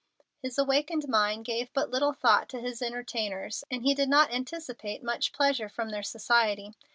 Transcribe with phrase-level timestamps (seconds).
[0.41, 5.03] His awakened mind gave but little thought to his entertainers, and he did not anticipate
[5.03, 6.73] much pleasure from their society.